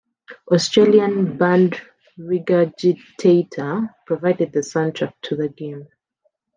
[0.51, 1.79] Australian band
[2.17, 5.87] Regurgitator provided the soundtrack to the game.